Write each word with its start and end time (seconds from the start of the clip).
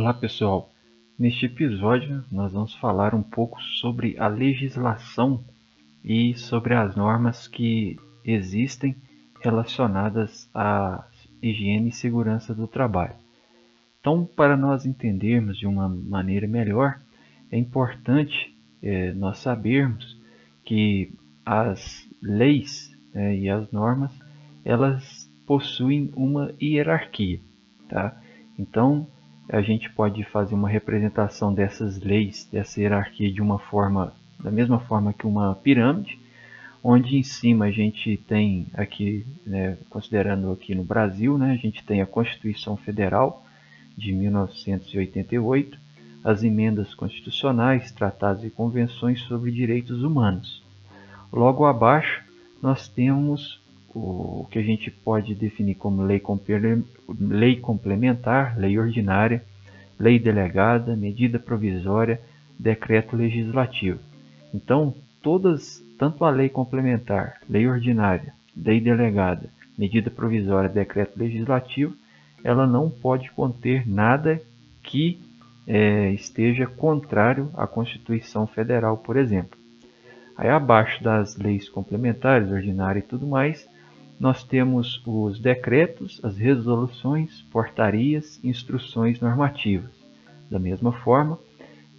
Olá 0.00 0.14
pessoal, 0.14 0.70
neste 1.18 1.46
episódio 1.46 2.24
nós 2.30 2.52
vamos 2.52 2.72
falar 2.76 3.16
um 3.16 3.22
pouco 3.22 3.60
sobre 3.60 4.16
a 4.16 4.28
legislação 4.28 5.42
e 6.04 6.38
sobre 6.38 6.72
as 6.72 6.94
normas 6.94 7.48
que 7.48 7.96
existem 8.24 8.94
relacionadas 9.40 10.48
à 10.54 11.04
higiene 11.42 11.88
e 11.88 11.92
segurança 11.92 12.54
do 12.54 12.68
trabalho. 12.68 13.16
Então, 13.98 14.24
para 14.24 14.56
nós 14.56 14.86
entendermos 14.86 15.58
de 15.58 15.66
uma 15.66 15.88
maneira 15.88 16.46
melhor, 16.46 17.00
é 17.50 17.58
importante 17.58 18.56
é, 18.80 19.12
nós 19.14 19.38
sabermos 19.38 20.16
que 20.64 21.12
as 21.44 22.08
leis 22.22 22.96
né, 23.12 23.36
e 23.36 23.50
as 23.50 23.68
normas 23.72 24.16
elas 24.64 25.28
possuem 25.44 26.12
uma 26.14 26.54
hierarquia, 26.62 27.40
tá? 27.88 28.16
Então 28.56 29.08
a 29.48 29.62
gente 29.62 29.90
pode 29.90 30.22
fazer 30.24 30.54
uma 30.54 30.68
representação 30.68 31.52
dessas 31.52 31.98
leis, 31.98 32.46
dessa 32.52 32.80
hierarquia 32.80 33.32
de 33.32 33.40
uma 33.40 33.58
forma, 33.58 34.12
da 34.38 34.50
mesma 34.50 34.78
forma 34.80 35.12
que 35.12 35.26
uma 35.26 35.54
pirâmide, 35.54 36.18
onde 36.84 37.16
em 37.16 37.22
cima 37.22 37.66
a 37.66 37.70
gente 37.70 38.16
tem 38.28 38.66
aqui, 38.74 39.26
né, 39.46 39.78
considerando 39.88 40.52
aqui 40.52 40.74
no 40.74 40.84
Brasil, 40.84 41.38
né, 41.38 41.52
a 41.52 41.56
gente 41.56 41.82
tem 41.84 42.02
a 42.02 42.06
Constituição 42.06 42.76
Federal 42.76 43.44
de 43.96 44.12
1988, 44.12 45.78
as 46.22 46.42
emendas 46.42 46.94
constitucionais, 46.94 47.90
tratados 47.90 48.44
e 48.44 48.50
convenções 48.50 49.20
sobre 49.22 49.50
direitos 49.50 50.02
humanos. 50.02 50.62
Logo 51.32 51.64
abaixo, 51.64 52.22
nós 52.62 52.86
temos 52.88 53.60
o 53.94 54.46
que 54.50 54.58
a 54.58 54.62
gente 54.62 54.90
pode 54.90 55.34
definir 55.34 55.74
como 55.74 56.02
lei, 56.02 56.22
lei 57.18 57.56
complementar, 57.56 58.58
lei 58.58 58.78
ordinária, 58.78 59.42
lei 59.98 60.18
delegada, 60.18 60.94
medida 60.94 61.38
provisória, 61.38 62.20
decreto 62.58 63.16
legislativo. 63.16 63.98
Então, 64.52 64.94
todas, 65.22 65.82
tanto 65.98 66.24
a 66.24 66.30
lei 66.30 66.48
complementar, 66.48 67.40
lei 67.48 67.66
ordinária, 67.66 68.32
lei 68.56 68.80
delegada, 68.80 69.50
medida 69.76 70.10
provisória, 70.10 70.68
decreto 70.68 71.18
legislativo, 71.18 71.94
ela 72.42 72.66
não 72.66 72.90
pode 72.90 73.30
conter 73.32 73.88
nada 73.88 74.40
que 74.82 75.20
é, 75.66 76.10
esteja 76.12 76.66
contrário 76.66 77.50
à 77.54 77.66
Constituição 77.66 78.46
Federal, 78.46 78.96
por 78.98 79.16
exemplo. 79.16 79.58
Aí 80.36 80.48
abaixo 80.48 81.02
das 81.02 81.36
leis 81.36 81.68
complementares, 81.68 82.50
ordinária 82.50 83.00
e 83.00 83.02
tudo 83.02 83.26
mais, 83.26 83.68
nós 84.18 84.42
temos 84.42 85.00
os 85.06 85.38
decretos, 85.38 86.20
as 86.24 86.36
resoluções, 86.36 87.42
portarias, 87.52 88.40
instruções 88.42 89.20
normativas. 89.20 89.92
Da 90.50 90.58
mesma 90.58 90.92
forma, 90.92 91.38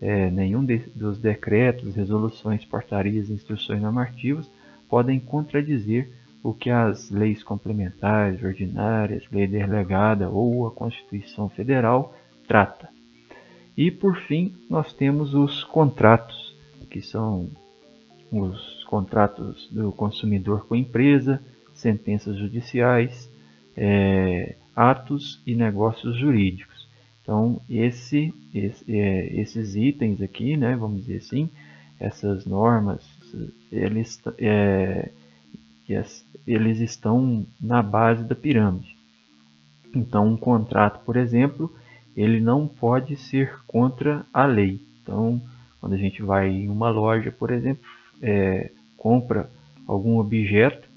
é, 0.01 0.29
nenhum 0.29 0.65
de, 0.65 0.77
dos 0.95 1.17
decretos, 1.17 1.95
resoluções, 1.95 2.65
portarias 2.65 3.29
e 3.29 3.33
instruções 3.33 3.81
normativas 3.81 4.49
podem 4.89 5.19
contradizer 5.19 6.09
o 6.43 6.53
que 6.53 6.69
as 6.69 7.09
leis 7.11 7.43
complementares, 7.43 8.41
ordinárias, 8.43 9.23
lei 9.31 9.45
delegada 9.45 10.29
ou 10.29 10.67
a 10.67 10.71
Constituição 10.71 11.49
Federal 11.49 12.15
trata. 12.47 12.89
E 13.77 13.91
por 13.91 14.17
fim, 14.21 14.55
nós 14.69 14.93
temos 14.93 15.33
os 15.33 15.63
contratos, 15.63 16.55
que 16.89 17.01
são 17.01 17.49
os 18.31 18.83
contratos 18.85 19.69
do 19.71 19.91
consumidor 19.91 20.65
com 20.65 20.73
a 20.73 20.77
empresa, 20.77 21.41
sentenças 21.79 22.37
judiciais, 22.37 23.29
é, 23.75 24.55
atos 24.75 25.41
e 25.45 25.55
negócios 25.55 26.17
jurídicos. 26.17 26.87
Então, 27.21 27.61
esse, 27.69 28.33
esse, 28.53 28.83
é, 28.91 29.39
esses 29.39 29.75
itens 29.75 30.21
aqui, 30.21 30.57
né, 30.57 30.75
vamos 30.75 31.01
dizer 31.01 31.17
assim, 31.17 31.49
essas 31.99 32.45
normas, 32.45 33.05
eles, 33.71 34.19
é, 34.37 35.11
eles 36.47 36.79
estão 36.79 37.45
na 37.61 37.83
base 37.83 38.23
da 38.23 38.33
pirâmide. 38.33 38.95
Então, 39.95 40.27
um 40.27 40.37
contrato, 40.37 41.03
por 41.03 41.17
exemplo, 41.17 41.73
ele 42.15 42.39
não 42.39 42.67
pode 42.67 43.15
ser 43.15 43.59
contra 43.67 44.25
a 44.33 44.45
lei. 44.45 44.81
Então, 45.01 45.41
quando 45.79 45.93
a 45.93 45.97
gente 45.97 46.21
vai 46.21 46.49
em 46.49 46.69
uma 46.69 46.89
loja, 46.89 47.31
por 47.31 47.51
exemplo, 47.51 47.83
é, 48.21 48.71
compra 48.97 49.49
algum 49.87 50.19
objeto, 50.19 50.88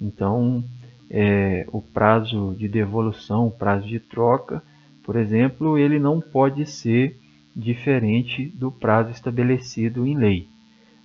então 0.00 0.64
é, 1.10 1.66
o 1.72 1.80
prazo 1.80 2.54
de 2.58 2.68
devolução, 2.68 3.46
o 3.46 3.50
prazo 3.50 3.86
de 3.86 3.98
troca, 3.98 4.62
por 5.02 5.16
exemplo, 5.16 5.78
ele 5.78 5.98
não 5.98 6.20
pode 6.20 6.66
ser 6.66 7.18
diferente 7.54 8.46
do 8.54 8.70
prazo 8.70 9.10
estabelecido 9.10 10.06
em 10.06 10.16
lei. 10.16 10.48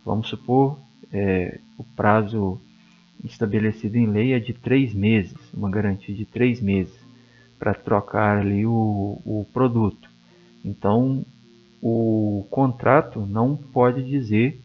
Vamos 0.05 0.27
supor 0.27 0.77
é, 1.11 1.59
o 1.77 1.83
prazo 1.83 2.59
estabelecido 3.23 3.97
em 3.97 4.05
lei 4.05 4.33
é 4.33 4.39
de 4.39 4.53
três 4.53 4.93
meses, 4.93 5.37
uma 5.53 5.69
garantia 5.69 6.13
de 6.13 6.25
três 6.25 6.59
meses 6.61 6.93
para 7.57 7.73
trocar 7.73 8.39
ali 8.39 8.65
o, 8.65 9.21
o 9.25 9.47
produto. 9.53 10.09
Então, 10.65 11.25
o 11.81 12.45
contrato 12.49 13.25
não 13.25 13.55
pode 13.55 14.03
dizer 14.03 14.61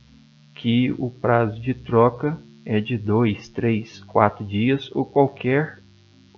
que 0.54 0.92
o 0.98 1.10
prazo 1.10 1.60
de 1.60 1.74
troca 1.74 2.36
é 2.68 2.80
de 2.80 2.98
2, 2.98 3.48
3, 3.48 4.00
4 4.04 4.44
dias 4.44 4.94
ou 4.94 5.06
qualquer 5.06 5.78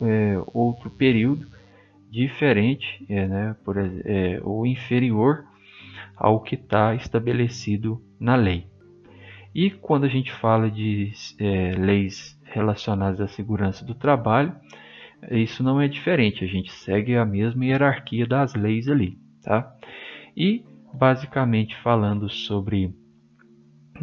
é, 0.01 0.41
outro 0.55 0.89
período 0.89 1.49
diferente 2.09 3.05
é, 3.09 3.27
né, 3.27 3.57
por, 3.65 3.77
é, 3.77 4.41
ou 4.45 4.65
inferior 4.65 5.45
ao 6.17 6.41
que 6.41 6.55
está 6.55 6.95
estabelecido 6.95 8.01
na 8.21 8.37
lei. 8.37 8.65
E 9.53 9.73
quando 9.73 10.05
a 10.05 10.09
gente 10.09 10.31
fala 10.31 10.71
de 10.71 11.13
é, 11.37 11.73
leis 11.77 12.41
relacionadas 12.45 13.21
à 13.21 13.27
segurança 13.27 13.85
do 13.85 13.97
trabalho, 13.97 14.55
isso 15.33 15.65
não 15.65 15.81
é 15.81 15.89
diferente, 15.89 16.45
a 16.45 16.47
gente 16.47 16.71
segue 16.73 17.17
a 17.17 17.25
mesma 17.25 17.65
hierarquia 17.65 18.25
das 18.25 18.55
leis 18.55 18.89
ali. 18.89 19.19
Tá? 19.43 19.75
E 20.37 20.65
basicamente 20.95 21.77
falando 21.83 22.29
sobre 22.29 22.95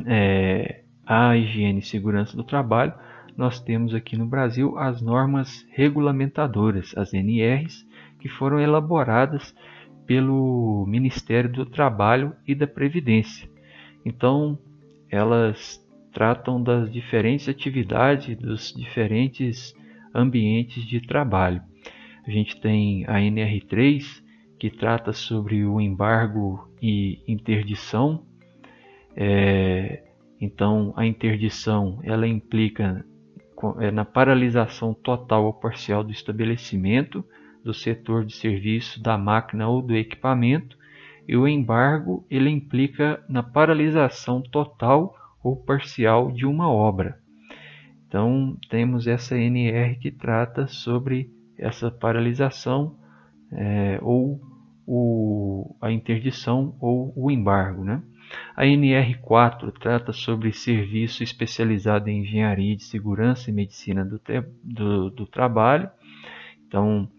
é, 0.05 0.83
a 1.07 1.37
higiene 1.37 1.79
e 1.79 1.83
segurança 1.83 2.35
do 2.35 2.43
trabalho, 2.43 2.93
nós 3.37 3.59
temos 3.59 3.93
aqui 3.93 4.17
no 4.17 4.25
Brasil 4.25 4.77
as 4.77 5.01
normas 5.01 5.65
regulamentadoras, 5.71 6.93
as 6.97 7.13
NRs, 7.13 7.85
que 8.19 8.27
foram 8.27 8.59
elaboradas 8.59 9.55
pelo 10.05 10.85
Ministério 10.87 11.51
do 11.51 11.65
Trabalho 11.65 12.33
e 12.45 12.53
da 12.53 12.65
Previdência. 12.65 13.47
Então, 14.03 14.57
elas 15.09 15.79
tratam 16.11 16.61
das 16.61 16.91
diferentes 16.91 17.47
atividades, 17.47 18.35
dos 18.37 18.73
diferentes 18.73 19.75
ambientes 20.13 20.83
de 20.83 20.99
trabalho. 20.99 21.61
A 22.25 22.31
gente 22.31 22.59
tem 22.59 23.05
a 23.05 23.19
NR3, 23.19 24.23
que 24.59 24.69
trata 24.71 25.13
sobre 25.13 25.63
o 25.63 25.79
embargo 25.79 26.67
e 26.81 27.21
interdição. 27.27 28.25
É, 29.15 30.06
então, 30.39 30.93
a 30.95 31.05
interdição 31.05 31.99
ela 32.03 32.27
implica 32.27 33.05
é, 33.79 33.89
na 33.89 34.05
paralisação 34.05 34.93
total 34.93 35.45
ou 35.45 35.53
parcial 35.53 36.03
do 36.03 36.11
estabelecimento, 36.11 37.25
do 37.63 37.73
setor 37.73 38.23
de 38.23 38.35
serviço, 38.35 39.01
da 39.01 39.17
máquina 39.17 39.67
ou 39.67 39.81
do 39.81 39.95
equipamento, 39.95 40.77
e 41.27 41.35
o 41.35 41.47
embargo 41.47 42.25
ele 42.29 42.49
implica 42.49 43.21
na 43.27 43.43
paralisação 43.43 44.41
total 44.41 45.13
ou 45.43 45.55
parcial 45.55 46.31
de 46.31 46.45
uma 46.45 46.71
obra. 46.71 47.19
Então, 48.07 48.57
temos 48.69 49.07
essa 49.07 49.37
NR 49.37 49.97
que 49.97 50.11
trata 50.11 50.67
sobre 50.67 51.29
essa 51.57 51.91
paralisação 51.91 52.95
é, 53.51 53.99
ou 54.01 54.39
o, 54.85 55.75
a 55.81 55.91
interdição 55.91 56.75
ou 56.79 57.11
o 57.15 57.29
embargo. 57.29 57.83
Né? 57.83 58.01
A 58.55 58.63
NR4 58.63 59.71
trata 59.79 60.11
sobre 60.11 60.51
serviço 60.51 61.23
especializado 61.23 62.09
em 62.09 62.21
engenharia 62.21 62.75
de 62.75 62.83
segurança 62.83 63.49
e 63.49 63.53
medicina 63.53 64.03
do, 64.03 64.19
do, 64.63 65.09
do 65.09 65.25
trabalho. 65.25 65.89
Então, 66.67 67.09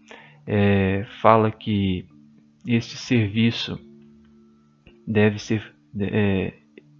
é, 0.45 1.05
fala 1.21 1.51
que 1.51 2.05
este 2.65 2.97
serviço 2.97 3.79
deve, 5.07 5.39
ser, 5.39 5.63
é, 5.99 6.53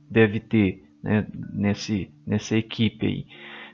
deve 0.10 0.40
ter, 0.40 0.84
né, 1.04 1.28
nesse, 1.54 2.10
nessa 2.26 2.58
equipe 2.58 3.06
aí, 3.06 3.26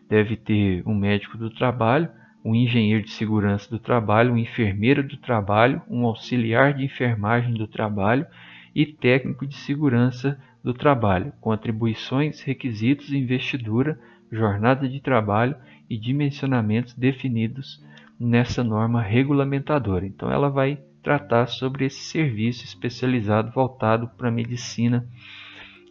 deve 0.09 0.35
ter 0.35 0.83
um 0.87 0.95
médico 0.95 1.37
do 1.37 1.49
trabalho, 1.49 2.09
um 2.43 2.53
engenheiro 2.53 3.03
de 3.03 3.11
segurança 3.11 3.69
do 3.69 3.79
trabalho, 3.79 4.33
um 4.33 4.37
enfermeiro 4.37 5.01
do 5.01 5.17
trabalho, 5.17 5.81
um 5.89 6.05
auxiliar 6.05 6.73
de 6.73 6.83
enfermagem 6.83 7.53
do 7.53 7.67
trabalho 7.67 8.25
e 8.75 8.85
técnico 8.85 9.47
de 9.47 9.55
segurança 9.55 10.37
do 10.61 10.73
trabalho, 10.73 11.31
com 11.39 11.51
atribuições, 11.51 12.41
requisitos, 12.41 13.13
investidura, 13.13 13.97
jornada 14.29 14.89
de 14.89 14.99
trabalho 14.99 15.55
e 15.89 15.97
dimensionamentos 15.97 16.93
definidos 16.93 17.81
nessa 18.19 18.63
norma 18.63 19.01
regulamentadora. 19.01 20.05
Então, 20.05 20.29
ela 20.29 20.49
vai 20.49 20.79
tratar 21.01 21.47
sobre 21.47 21.85
esse 21.85 22.01
serviço 22.01 22.65
especializado 22.65 23.51
voltado 23.51 24.09
para 24.17 24.27
a 24.27 24.31
medicina 24.31 25.07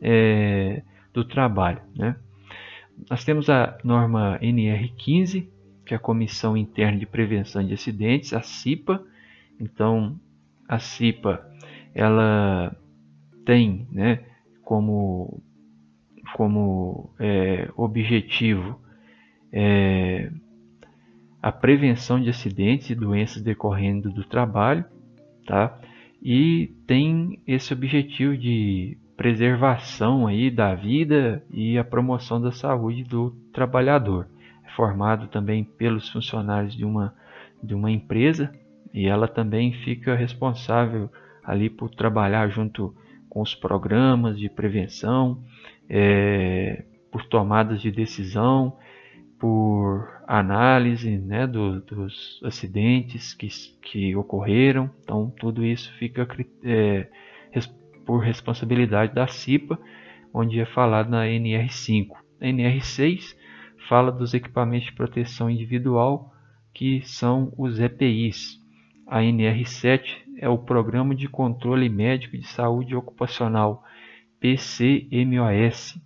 é, 0.03 0.83
do 1.13 1.25
trabalho. 1.25 1.81
Né? 1.95 2.17
Nós 3.09 3.25
temos 3.25 3.49
a 3.49 3.79
norma 3.85 4.39
NR15, 4.41 5.47
que 5.87 5.95
é 5.95 5.97
a 5.97 6.01
Comissão 6.01 6.57
Interna 6.57 6.99
de 6.99 7.07
Prevenção 7.07 7.65
de 7.65 7.75
Acidentes, 7.75 8.33
a 8.33 8.43
CIPA. 8.43 9.03
Então, 9.61 10.19
a 10.69 10.79
CIPA 10.79 11.49
ela 11.95 12.75
tem 13.45 13.87
né, 13.93 14.25
como, 14.63 15.43
como 16.35 17.15
é, 17.19 17.71
objetivo 17.77 18.81
é, 19.53 20.31
a 21.41 21.53
prevenção 21.53 22.21
de 22.21 22.31
acidentes 22.31 22.91
e 22.91 22.95
doenças 22.95 23.43
decorrendo 23.43 24.11
do 24.11 24.25
trabalho, 24.25 24.85
tá? 25.47 25.79
E 26.23 26.75
tem 26.87 27.39
esse 27.47 27.73
objetivo 27.73 28.37
de 28.37 28.97
preservação 29.17 30.27
aí 30.27 30.51
da 30.51 30.75
vida 30.75 31.45
e 31.53 31.79
a 31.79 31.85
promoção 31.85 32.41
da 32.41 32.51
saúde 32.51 33.05
do 33.05 33.31
trabalhador. 33.53 34.27
É 34.65 34.71
formado 34.71 35.29
também 35.29 35.63
pelos 35.63 36.09
funcionários 36.09 36.75
de 36.75 36.85
uma, 36.85 37.15
de 37.63 37.75
uma 37.75 37.91
empresa 37.91 38.51
e 38.93 39.07
ela 39.07 39.29
também 39.29 39.73
fica 39.85 40.15
responsável 40.15 41.11
ali 41.45 41.69
por 41.69 41.91
trabalhar 41.91 42.49
junto 42.49 42.95
com 43.29 43.43
os 43.43 43.55
programas 43.55 44.39
de 44.39 44.49
prevenção, 44.49 45.43
é, 45.89 46.85
por 47.11 47.25
tomadas 47.27 47.81
de 47.81 47.91
decisão, 47.91 48.77
por 49.39 50.09
análise 50.27 51.19
né, 51.19 51.47
do, 51.47 51.81
dos 51.81 52.41
acidentes 52.45 53.35
que, 53.35 53.49
que 53.83 54.17
ocorreram. 54.17 54.91
Então, 55.03 55.33
tudo 55.39 55.65
isso 55.65 55.93
fica 55.99 56.27
é, 56.63 57.09
por 58.05 58.19
responsabilidade 58.19 59.15
da 59.15 59.27
CIPA, 59.27 59.79
onde 60.33 60.61
é 60.61 60.67
falado 60.67 61.11
na 61.11 61.25
NR5. 61.25 62.09
A 62.41 62.45
NR6 62.45 63.37
fala 63.89 64.11
dos 64.11 64.35
equipamentos 64.35 64.87
de 64.87 64.95
proteção 64.95 65.51
individual, 65.51 66.33
que 66.73 67.03
são 67.03 67.53
os 67.57 67.79
EPIs. 67.79 68.59
A 69.07 69.21
NR7 69.21 70.24
é 70.39 70.49
o 70.49 70.59
Programa 70.59 71.15
de 71.15 71.29
Controle 71.29 71.89
Médico 71.89 72.37
de 72.37 72.47
Saúde 72.47 72.95
Ocupacional, 72.95 73.83
PCMOS. 74.41 75.99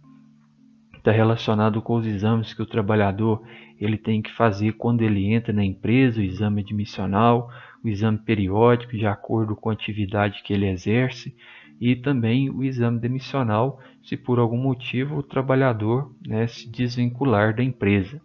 Está 0.96 1.12
relacionado 1.12 1.80
com 1.80 1.94
os 1.94 2.06
exames 2.06 2.52
que 2.52 2.62
o 2.62 2.66
trabalhador 2.66 3.42
ele 3.80 3.96
tem 3.96 4.20
que 4.20 4.32
fazer 4.32 4.72
quando 4.72 5.02
ele 5.02 5.32
entra 5.32 5.52
na 5.52 5.64
empresa, 5.64 6.20
o 6.20 6.25
exame 6.25 6.62
admissional, 6.62 7.48
o 7.82 7.88
exame 7.88 8.19
periódico 8.19 8.96
de 8.96 9.06
acordo 9.06 9.56
com 9.56 9.70
a 9.70 9.72
atividade 9.72 10.42
que 10.42 10.52
ele 10.52 10.69
exerce 10.69 11.34
e 11.80 11.94
também 11.94 12.50
o 12.50 12.64
exame 12.64 12.98
demissional 12.98 13.80
se 14.02 14.16
por 14.16 14.38
algum 14.38 14.58
motivo 14.58 15.16
o 15.16 15.22
trabalhador 15.22 16.12
né, 16.26 16.46
se 16.48 16.69
desvincular 16.69 17.54
da 17.54 17.62
empresa. 17.62 18.20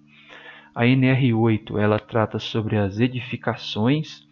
A 0.73 0.83
NR8 0.83 1.79
ela 1.79 1.99
trata 1.99 2.39
sobre 2.39 2.77
as 2.77 2.99
edificações 2.99 4.27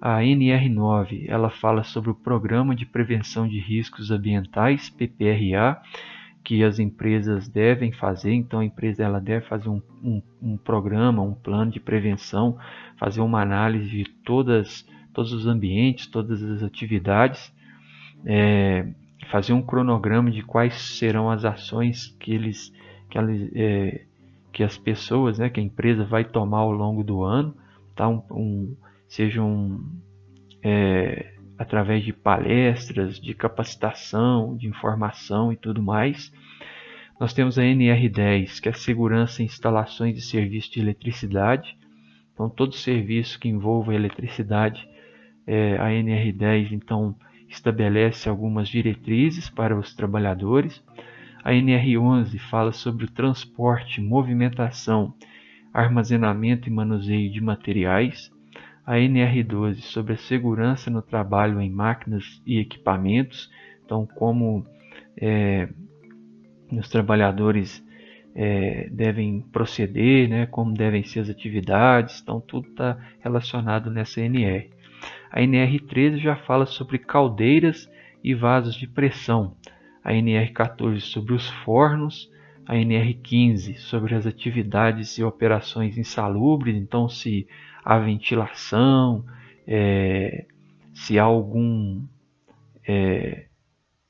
a 0.00 0.20
NR9 0.20 1.26
ela 1.28 1.50
fala 1.50 1.84
sobre 1.84 2.10
o 2.10 2.14
Programa 2.14 2.74
de 2.74 2.86
Prevenção 2.86 3.46
de 3.46 3.58
Riscos 3.60 4.10
Ambientais, 4.10 4.88
PPRA, 4.88 5.80
que 6.42 6.64
as 6.64 6.78
empresas 6.78 7.48
devem 7.48 7.92
fazer. 7.92 8.32
Então 8.32 8.60
a 8.60 8.64
empresa 8.64 9.02
ela 9.04 9.20
deve 9.20 9.44
fazer 9.46 9.68
um, 9.68 9.82
um, 10.02 10.22
um 10.40 10.56
programa, 10.56 11.22
um 11.22 11.34
plano 11.34 11.70
de 11.70 11.78
prevenção, 11.78 12.56
fazer 12.96 13.20
uma 13.20 13.42
análise 13.42 13.90
de 13.90 14.04
todas, 14.24 14.86
todos 15.12 15.32
os 15.32 15.46
ambientes, 15.46 16.06
todas 16.06 16.42
as 16.42 16.62
atividades, 16.62 17.52
é, 18.24 18.88
fazer 19.30 19.52
um 19.52 19.62
cronograma 19.62 20.30
de 20.30 20.42
quais 20.42 20.74
serão 20.74 21.30
as 21.30 21.44
ações 21.44 22.16
que 22.18 22.32
eles, 22.32 22.72
que, 23.10 23.18
eles, 23.18 23.50
é, 23.54 24.04
que 24.50 24.64
as 24.64 24.78
pessoas, 24.78 25.38
né, 25.38 25.50
que 25.50 25.60
a 25.60 25.62
empresa 25.62 26.06
vai 26.06 26.24
tomar 26.24 26.60
ao 26.60 26.72
longo 26.72 27.04
do 27.04 27.22
ano, 27.22 27.54
tá? 27.94 28.08
um, 28.08 28.22
um 28.30 28.76
sejam 29.10 29.80
é, 30.62 31.34
através 31.58 32.04
de 32.04 32.12
palestras, 32.12 33.20
de 33.20 33.34
capacitação, 33.34 34.56
de 34.56 34.68
informação 34.68 35.52
e 35.52 35.56
tudo 35.56 35.82
mais. 35.82 36.32
Nós 37.18 37.34
temos 37.34 37.58
a 37.58 37.62
NR10, 37.62 38.60
que 38.60 38.68
é 38.68 38.72
segurança 38.72 39.42
em 39.42 39.46
instalações 39.46 40.16
e 40.16 40.22
serviços 40.22 40.70
de 40.70 40.80
eletricidade. 40.80 41.76
Então, 42.32 42.48
todo 42.48 42.74
serviço 42.74 43.38
que 43.38 43.48
envolva 43.48 43.94
eletricidade, 43.94 44.88
é, 45.44 45.76
a 45.76 45.88
NR10 45.88 46.70
então 46.70 47.16
estabelece 47.48 48.28
algumas 48.28 48.68
diretrizes 48.68 49.50
para 49.50 49.76
os 49.76 49.92
trabalhadores. 49.92 50.82
A 51.42 51.50
NR11 51.50 52.38
fala 52.38 52.72
sobre 52.72 53.06
o 53.06 53.10
transporte, 53.10 54.00
movimentação, 54.00 55.12
armazenamento 55.74 56.68
e 56.68 56.72
manuseio 56.72 57.30
de 57.30 57.40
materiais 57.40 58.30
a 58.90 58.96
NR12 58.96 59.82
sobre 59.82 60.14
a 60.14 60.16
segurança 60.16 60.90
no 60.90 61.00
trabalho 61.00 61.60
em 61.60 61.70
máquinas 61.70 62.42
e 62.44 62.58
equipamentos, 62.58 63.48
então 63.84 64.04
como 64.04 64.66
é, 65.16 65.68
os 66.72 66.88
trabalhadores 66.88 67.86
é, 68.34 68.88
devem 68.90 69.42
proceder, 69.42 70.28
né, 70.28 70.46
como 70.46 70.74
devem 70.74 71.04
ser 71.04 71.20
as 71.20 71.30
atividades, 71.30 72.20
então 72.20 72.40
tudo 72.40 72.66
está 72.66 72.98
relacionado 73.20 73.92
nessa 73.92 74.22
NR. 74.22 74.68
A 75.30 75.38
NR13 75.38 76.16
já 76.16 76.34
fala 76.34 76.66
sobre 76.66 76.98
caldeiras 76.98 77.88
e 78.24 78.34
vasos 78.34 78.74
de 78.74 78.88
pressão, 78.88 79.54
a 80.02 80.10
NR14 80.10 80.98
sobre 80.98 81.34
os 81.34 81.48
fornos, 81.48 82.28
a 82.66 82.74
NR15 82.74 83.76
sobre 83.76 84.16
as 84.16 84.26
atividades 84.26 85.16
e 85.16 85.22
operações 85.22 85.96
insalubres, 85.96 86.74
então 86.74 87.08
se 87.08 87.46
a 87.84 87.98
ventilação, 87.98 89.24
é, 89.66 90.46
se 90.92 91.18
há 91.18 91.24
algum 91.24 92.02
é, 92.86 93.46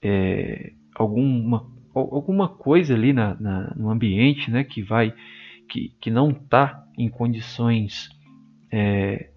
é, 0.02 0.72
alguma, 0.94 1.66
alguma 1.94 2.48
coisa 2.48 2.94
ali 2.94 3.12
na, 3.12 3.34
na, 3.40 3.74
no 3.76 3.90
ambiente 3.90 4.50
né, 4.50 4.64
que 4.64 4.82
vai 4.82 5.14
que, 5.68 5.94
que 6.00 6.10
não 6.10 6.30
está 6.30 6.84
em 6.98 7.08
condições 7.08 8.08
é, 8.72 9.30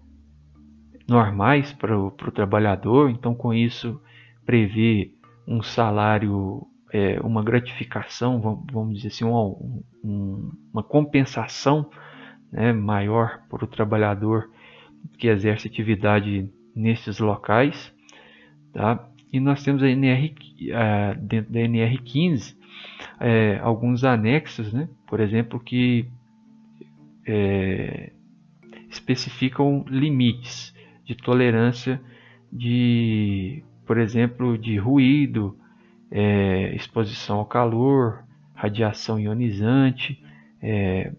normais 1.08 1.72
para 1.72 1.98
o 1.98 2.10
trabalhador, 2.10 3.10
então 3.10 3.34
com 3.34 3.52
isso 3.52 4.00
prevê 4.44 5.12
um 5.46 5.62
salário, 5.62 6.66
é, 6.92 7.20
uma 7.20 7.42
gratificação, 7.42 8.64
vamos 8.72 8.96
dizer 8.96 9.08
assim, 9.08 9.24
uma, 9.24 9.54
uma 10.72 10.82
compensação 10.82 11.88
né, 12.54 12.72
maior 12.72 13.40
para 13.50 13.64
o 13.64 13.68
trabalhador 13.68 14.48
que 15.18 15.26
exerce 15.26 15.66
atividade 15.66 16.48
nesses 16.74 17.18
locais. 17.18 17.92
Tá? 18.72 19.06
E 19.32 19.40
nós 19.40 19.62
temos 19.64 19.82
a 19.82 19.88
NR, 19.88 20.34
a, 20.72 21.14
dentro 21.14 21.52
da 21.52 21.60
NR15 21.60 22.56
é, 23.18 23.58
alguns 23.58 24.04
anexos, 24.04 24.72
né, 24.72 24.88
por 25.06 25.20
exemplo, 25.20 25.58
que 25.58 26.08
é, 27.26 28.12
especificam 28.88 29.84
limites 29.88 30.72
de 31.04 31.16
tolerância 31.16 32.00
de, 32.52 33.64
por 33.84 33.98
exemplo, 33.98 34.56
de 34.56 34.76
ruído, 34.76 35.58
é, 36.10 36.74
exposição 36.74 37.38
ao 37.38 37.46
calor, 37.46 38.24
radiação 38.54 39.18
ionizante, 39.18 40.22
é, 40.62 41.12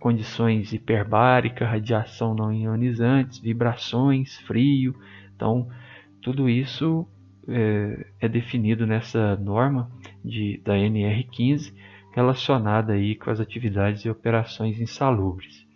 condições 0.00 0.72
hiperbáricas, 0.72 1.68
radiação 1.68 2.34
não 2.34 2.52
ionizantes, 2.52 3.38
vibrações, 3.38 4.38
frio. 4.38 4.98
Então, 5.36 5.68
tudo 6.22 6.48
isso 6.48 7.06
é, 7.46 8.06
é 8.20 8.28
definido 8.28 8.86
nessa 8.86 9.36
norma 9.36 9.90
de, 10.24 10.60
da 10.64 10.74
NR15 10.74 11.74
relacionada 12.12 12.94
aí 12.94 13.14
com 13.14 13.30
as 13.30 13.40
atividades 13.40 14.04
e 14.04 14.10
operações 14.10 14.80
insalubres. 14.80 15.66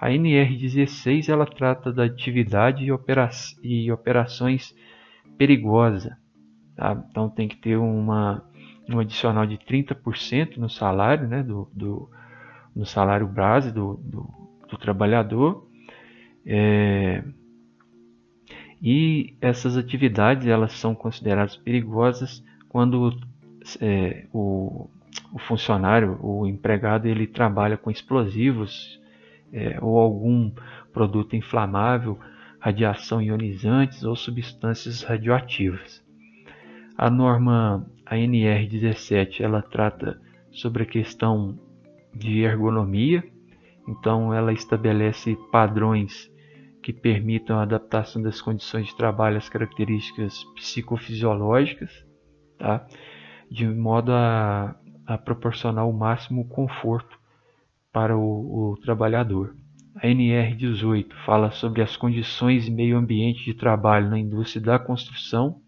A 0.00 0.08
NR16 0.08 1.28
ela 1.28 1.46
trata 1.46 1.92
da 1.92 2.04
atividade 2.04 2.84
e, 2.84 2.92
opera 2.92 3.30
e 3.62 3.90
operações 3.90 4.74
perigosas. 5.36 6.12
Tá? 6.76 7.04
Então 7.10 7.28
tem 7.28 7.48
que 7.48 7.56
ter 7.56 7.76
uma, 7.76 8.44
um 8.88 8.98
adicional 8.98 9.46
de 9.46 9.56
30% 9.56 10.56
no 10.56 10.68
salário 10.68 11.26
né, 11.26 11.42
do, 11.42 11.68
do, 11.72 12.08
no 12.74 12.86
salário 12.86 13.26
base 13.26 13.72
do, 13.72 13.94
do, 14.02 14.28
do 14.68 14.78
trabalhador. 14.78 15.66
É, 16.46 17.22
e 18.80 19.36
essas 19.40 19.76
atividades 19.76 20.46
elas 20.46 20.72
são 20.72 20.94
consideradas 20.94 21.56
perigosas 21.56 22.44
quando 22.68 23.18
é, 23.80 24.26
o, 24.32 24.88
o, 25.32 25.38
funcionário, 25.38 26.18
o 26.22 26.46
empregado, 26.46 27.06
ele 27.06 27.26
trabalha 27.26 27.76
com 27.76 27.90
explosivos 27.90 29.00
é, 29.52 29.78
ou 29.80 29.98
algum 29.98 30.52
produto 30.92 31.34
inflamável 31.34 32.18
radiação 32.60 33.22
ionizantes 33.22 34.02
ou 34.04 34.16
substâncias 34.16 35.02
radioativas. 35.02 36.04
A 36.96 37.08
norma 37.08 37.86
ANR17 38.06 39.40
ela 39.40 39.62
trata 39.62 40.20
sobre 40.50 40.82
a 40.82 40.86
questão 40.86 41.58
de 42.18 42.42
ergonomia, 42.42 43.24
então 43.86 44.34
ela 44.34 44.52
estabelece 44.52 45.36
padrões 45.50 46.30
que 46.82 46.92
permitam 46.92 47.58
a 47.58 47.62
adaptação 47.62 48.22
das 48.22 48.40
condições 48.40 48.86
de 48.86 48.96
trabalho 48.96 49.36
às 49.36 49.48
características 49.48 50.44
psicofisiológicas, 50.54 51.90
tá? 52.58 52.86
de 53.50 53.66
modo 53.66 54.12
a, 54.12 54.76
a 55.06 55.18
proporcionar 55.18 55.88
o 55.88 55.92
máximo 55.92 56.46
conforto 56.48 57.18
para 57.92 58.16
o, 58.16 58.72
o 58.72 58.76
trabalhador. 58.78 59.54
A 59.96 60.06
NR18 60.06 61.12
fala 61.24 61.50
sobre 61.50 61.82
as 61.82 61.96
condições 61.96 62.68
e 62.68 62.70
meio 62.70 62.96
ambiente 62.96 63.44
de 63.44 63.54
trabalho 63.54 64.08
na 64.08 64.18
indústria 64.18 64.62
da 64.62 64.78
construção. 64.78 65.60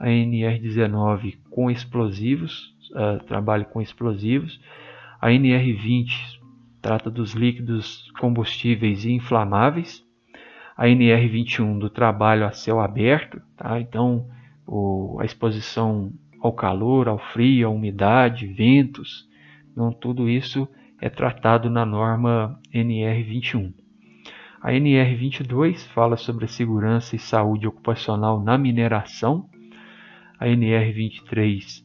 A 0.00 0.06
NR19 0.06 1.38
com 1.50 1.70
explosivos, 1.70 2.74
uh, 2.92 3.22
trabalho 3.24 3.66
com 3.66 3.82
explosivos. 3.82 4.58
A 5.24 5.30
NR20 5.30 6.38
trata 6.82 7.10
dos 7.10 7.32
líquidos 7.32 8.10
combustíveis 8.20 9.06
e 9.06 9.12
inflamáveis 9.12 10.04
a 10.76 10.84
NR21 10.84 11.78
do 11.78 11.88
trabalho 11.88 12.44
a 12.44 12.52
céu 12.52 12.78
aberto, 12.78 13.40
tá? 13.56 13.80
então 13.80 14.28
o, 14.66 15.16
a 15.18 15.24
exposição 15.24 16.12
ao 16.42 16.52
calor, 16.52 17.08
ao 17.08 17.18
frio, 17.18 17.66
à 17.66 17.70
umidade, 17.70 18.46
ventos, 18.46 19.26
então 19.72 19.90
tudo 19.94 20.28
isso 20.28 20.68
é 21.00 21.08
tratado 21.08 21.70
na 21.70 21.86
norma 21.86 22.60
NR21. 22.70 23.72
A 24.60 24.72
NR22 24.72 25.86
fala 25.94 26.18
sobre 26.18 26.44
a 26.44 26.48
segurança 26.48 27.16
e 27.16 27.18
saúde 27.18 27.66
ocupacional 27.66 28.42
na 28.42 28.58
mineração. 28.58 29.48
A 30.38 30.44
NR23 30.44 31.82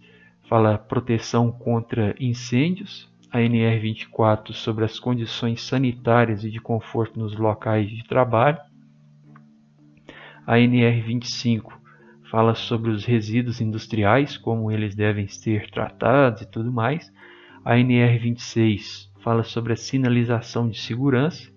fala 0.49 0.77
proteção 0.77 1.49
contra 1.53 2.13
incêndios. 2.19 3.08
A 3.31 3.37
NR24 3.37 4.53
sobre 4.53 4.85
as 4.85 4.99
condições 4.99 5.61
sanitárias 5.61 6.43
e 6.43 6.49
de 6.49 6.59
conforto 6.59 7.19
nos 7.19 7.37
locais 7.37 7.87
de 7.87 8.03
trabalho. 8.03 8.57
A 10.47 10.55
NR25 10.55 11.71
fala 12.31 12.55
sobre 12.55 12.89
os 12.89 13.05
resíduos 13.05 13.61
industriais, 13.61 14.35
como 14.35 14.71
eles 14.71 14.95
devem 14.95 15.27
ser 15.27 15.69
tratados 15.69 16.41
e 16.41 16.49
tudo 16.49 16.71
mais. 16.71 17.13
A 17.63 17.75
NR26 17.75 19.11
fala 19.21 19.43
sobre 19.43 19.73
a 19.73 19.77
sinalização 19.77 20.67
de 20.67 20.79
segurança. 20.79 21.51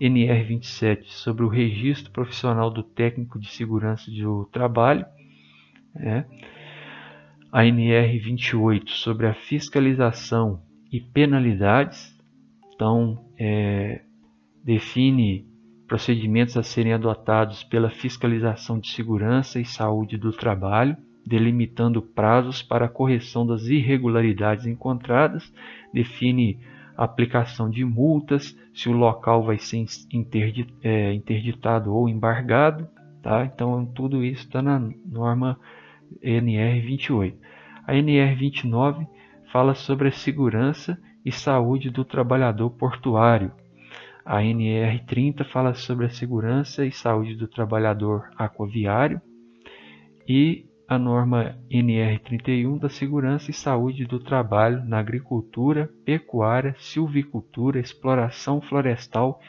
NR27 0.00 1.04
sobre 1.04 1.44
o 1.44 1.48
registro 1.48 2.10
profissional 2.10 2.68
do 2.68 2.82
técnico 2.82 3.38
de 3.38 3.48
segurança 3.48 4.10
do 4.10 4.44
trabalho. 4.46 5.06
É. 5.94 6.24
A 7.52 7.62
NR28 7.62 8.88
sobre 8.88 9.28
a 9.28 9.34
fiscalização 9.34 10.65
e 10.92 11.00
penalidades. 11.00 12.14
Então, 12.74 13.24
é, 13.38 14.02
define 14.62 15.46
procedimentos 15.86 16.56
a 16.56 16.62
serem 16.62 16.92
adotados 16.92 17.62
pela 17.64 17.90
fiscalização 17.90 18.78
de 18.78 18.88
segurança 18.90 19.60
e 19.60 19.64
saúde 19.64 20.16
do 20.16 20.32
trabalho, 20.32 20.96
delimitando 21.24 22.02
prazos 22.02 22.62
para 22.62 22.86
a 22.86 22.88
correção 22.88 23.46
das 23.46 23.64
irregularidades 23.66 24.66
encontradas, 24.66 25.52
define 25.92 26.58
aplicação 26.96 27.68
de 27.68 27.84
multas, 27.84 28.56
se 28.72 28.88
o 28.88 28.92
local 28.92 29.44
vai 29.44 29.58
ser 29.58 29.84
é, 30.82 31.12
interditado 31.12 31.94
ou 31.94 32.08
embargado. 32.08 32.88
Tá? 33.22 33.44
Então, 33.44 33.84
tudo 33.86 34.24
isso 34.24 34.44
está 34.44 34.62
na 34.62 34.78
norma 35.04 35.58
NR28. 36.22 37.34
A 37.86 37.92
NR29 37.92 39.06
fala 39.52 39.74
sobre 39.74 40.08
a 40.08 40.12
segurança 40.12 40.98
e 41.24 41.32
saúde 41.32 41.90
do 41.90 42.04
trabalhador 42.04 42.70
portuário, 42.70 43.52
a 44.26 44.40
NR30 44.40 45.44
fala 45.44 45.72
sobre 45.72 46.06
a 46.06 46.10
segurança 46.10 46.84
e 46.84 46.90
saúde 46.90 47.36
do 47.36 47.46
trabalhador 47.46 48.28
aquaviário 48.36 49.20
e 50.28 50.66
a 50.88 50.98
norma 50.98 51.56
NR31 51.70 52.80
da 52.80 52.88
segurança 52.88 53.52
e 53.52 53.54
saúde 53.54 54.04
do 54.04 54.18
trabalho 54.18 54.84
na 54.84 54.98
agricultura, 54.98 55.88
pecuária, 56.04 56.74
silvicultura, 56.76 57.78
exploração 57.78 58.60
florestal 58.60 59.40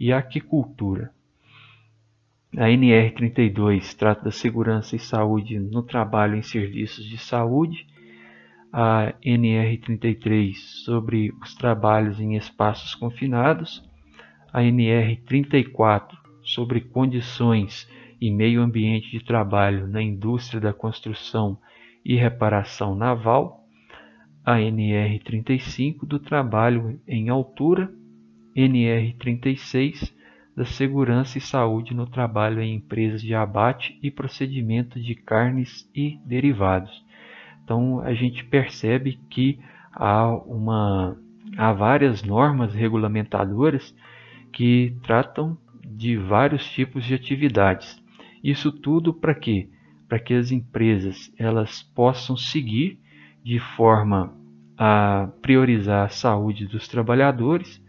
e 0.00 0.10
aquicultura. 0.10 1.12
A 2.56 2.68
NR32 2.68 3.94
trata 3.94 4.24
da 4.24 4.30
segurança 4.30 4.96
e 4.96 4.98
saúde 4.98 5.58
no 5.58 5.82
trabalho 5.82 6.36
em 6.36 6.42
serviços 6.42 7.04
de 7.04 7.18
saúde. 7.18 7.86
A 8.72 9.12
NR33 9.22 10.54
sobre 10.84 11.30
os 11.42 11.54
trabalhos 11.54 12.18
em 12.18 12.36
espaços 12.36 12.94
confinados 12.94 13.84
a 14.52 14.60
NR34 14.60 16.08
sobre 16.42 16.80
condições 16.80 17.86
e 18.20 18.30
meio 18.30 18.62
ambiente 18.62 19.10
de 19.10 19.24
trabalho 19.24 19.86
na 19.86 20.02
indústria 20.02 20.60
da 20.60 20.72
construção 20.72 21.58
e 22.04 22.16
reparação 22.16 22.94
naval, 22.94 23.66
a 24.44 24.56
NR35 24.56 26.06
do 26.06 26.18
trabalho 26.18 27.00
em 27.06 27.28
altura, 27.28 27.92
NR36 28.56 30.12
da 30.54 30.64
segurança 30.64 31.38
e 31.38 31.40
saúde 31.40 31.94
no 31.94 32.06
trabalho 32.06 32.60
em 32.60 32.74
empresas 32.76 33.22
de 33.22 33.34
abate 33.34 33.98
e 34.02 34.10
procedimento 34.10 35.00
de 35.00 35.14
carnes 35.14 35.88
e 35.94 36.18
derivados. 36.24 37.04
Então 37.64 38.00
a 38.00 38.14
gente 38.14 38.44
percebe 38.44 39.18
que 39.30 39.58
há, 39.92 40.28
uma, 40.28 41.16
há 41.56 41.72
várias 41.72 42.22
normas 42.22 42.74
regulamentadoras 42.74 43.94
que 44.52 44.96
tratam 45.02 45.56
de 45.84 46.16
vários 46.16 46.68
tipos 46.70 47.04
de 47.04 47.14
atividades. 47.14 48.02
Isso 48.42 48.72
tudo 48.72 49.14
para 49.14 49.34
quê? 49.34 49.68
Para 50.08 50.18
que 50.18 50.34
as 50.34 50.50
empresas 50.50 51.32
elas 51.38 51.82
possam 51.82 52.36
seguir 52.36 52.98
de 53.42 53.58
forma 53.58 54.34
a 54.76 55.28
priorizar 55.40 56.06
a 56.06 56.08
saúde 56.08 56.66
dos 56.66 56.88
trabalhadores, 56.88 57.80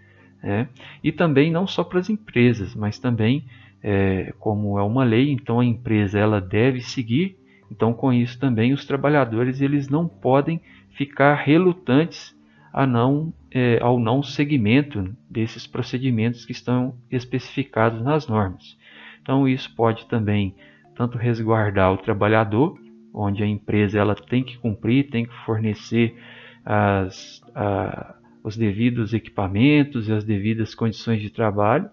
né? 0.42 0.70
e 1.04 1.12
também 1.12 1.52
não 1.52 1.66
só 1.66 1.84
para 1.84 2.00
as 2.00 2.10
empresas, 2.10 2.76
mas 2.76 3.00
também 3.00 3.46
é, 3.82 4.34
como 4.40 4.78
é 4.78 4.84
uma 4.84 5.04
lei, 5.04 5.32
então 5.32 5.60
a 5.60 5.66
empresa 5.66 6.20
ela 6.20 6.40
deve 6.40 6.82
seguir. 6.82 7.38
Então 7.74 7.92
com 7.92 8.14
isso 8.14 8.40
também 8.40 8.72
os 8.72 8.86
trabalhadores 8.86 9.60
eles 9.60 9.90
não 9.90 10.08
podem 10.08 10.62
ficar 10.92 11.34
relutantes 11.34 12.38
a 12.72 12.86
não, 12.86 13.34
é, 13.52 13.80
ao 13.82 14.00
não 14.00 14.22
segmento 14.22 15.16
desses 15.28 15.66
procedimentos 15.66 16.46
que 16.46 16.52
estão 16.52 16.96
especificados 17.10 18.02
nas 18.04 18.28
normas. 18.28 18.78
Então 19.22 19.48
isso 19.48 19.74
pode 19.76 20.06
também 20.06 20.56
tanto 20.96 21.18
resguardar 21.18 21.92
o 21.92 21.98
trabalhador, 21.98 22.78
onde 23.12 23.42
a 23.42 23.48
empresa 23.48 24.00
ela 24.00 24.16
tem 24.16 24.44
que 24.44 24.58
cumprir, 24.60 25.10
tem 25.10 25.26
que 25.26 25.36
fornecer 25.44 26.16
as, 26.64 27.42
a, 27.56 28.16
os 28.44 28.56
devidos 28.56 29.14
equipamentos 29.14 30.08
e 30.08 30.14
as 30.14 30.24
devidas 30.24 30.76
condições 30.76 31.22
de 31.22 31.32
trabalho 31.32 31.90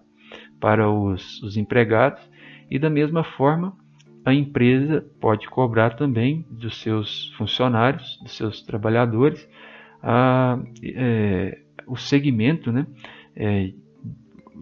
para 0.59 0.89
os, 0.91 1.41
os 1.41 1.57
empregados, 1.57 2.21
e 2.69 2.77
da 2.77 2.89
mesma 2.89 3.23
forma 3.23 3.75
a 4.23 4.33
empresa 4.33 5.05
pode 5.19 5.47
cobrar 5.49 5.95
também 5.95 6.45
dos 6.49 6.81
seus 6.81 7.33
funcionários, 7.37 8.19
dos 8.21 8.35
seus 8.35 8.61
trabalhadores, 8.61 9.47
a, 10.01 10.59
é, 10.83 11.59
o 11.87 11.95
segmento, 11.95 12.71
né, 12.71 12.85
é, 13.35 13.71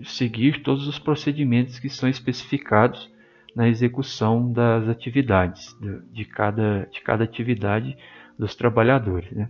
seguir 0.04 0.64
todos 0.64 0.88
os 0.88 0.98
procedimentos 0.98 1.80
que 1.80 1.90
são 1.90 2.08
especificados 2.08 3.12
na 3.56 3.68
execução 3.68 4.52
das 4.52 4.88
atividades, 4.88 5.76
de, 5.82 6.00
de 6.14 6.26
cada, 6.26 6.88
de 6.92 7.02
cada 7.02 7.24
atividade 7.24 7.98
dos 8.38 8.56
trabalhadores. 8.56 9.30
Né? 9.32 9.50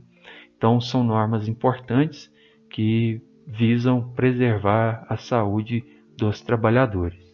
Então, 0.57 0.81
são 0.81 1.03
normas 1.03 1.47
importantes 1.47 2.31
que 2.69 3.21
visam 3.45 4.11
preservar 4.13 5.05
a 5.09 5.17
saúde 5.17 5.83
dos 6.17 6.41
trabalhadores. 6.41 7.28